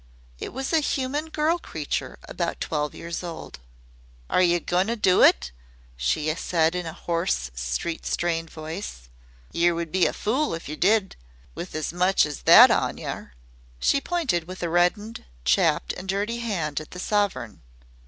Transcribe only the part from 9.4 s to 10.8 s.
"Yer would be a fool if yer